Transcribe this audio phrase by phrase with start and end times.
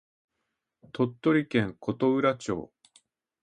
[0.93, 2.71] 鳥取県琴浦町